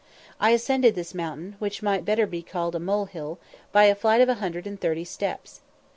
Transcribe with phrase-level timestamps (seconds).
[0.39, 3.37] I ascended this mountain, which might better be called a molehill,
[3.71, 5.61] by a flight of a hundred and thirty steps.